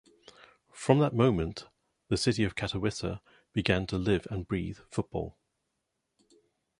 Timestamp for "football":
4.89-5.37